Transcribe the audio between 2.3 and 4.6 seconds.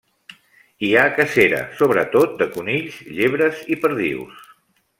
de conills, llebres i perdius.